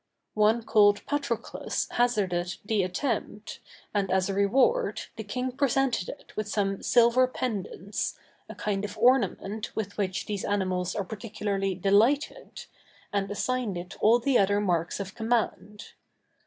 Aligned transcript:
One 0.33 0.63
called 0.63 1.05
Patroclus 1.05 1.87
hazarded 1.91 2.55
the 2.65 2.81
attempt, 2.81 3.59
and 3.93 4.09
as 4.09 4.29
a 4.29 4.33
reward, 4.33 5.01
the 5.15 5.23
king 5.23 5.51
presented 5.51 6.09
it 6.09 6.35
with 6.35 6.47
some 6.47 6.81
silver 6.81 7.27
pendants, 7.27 8.17
a 8.49 8.55
kind 8.55 8.83
of 8.83 8.97
ornament 8.97 9.75
with 9.75 9.99
which 9.99 10.25
these 10.25 10.43
animals 10.43 10.95
are 10.95 11.05
particularly 11.05 11.75
delighted, 11.75 12.65
and 13.13 13.29
assigned 13.29 13.77
it 13.77 13.95
all 14.01 14.17
the 14.17 14.39
other 14.39 14.59
marks 14.59 14.99
of 14.99 15.13
command. 15.13 15.91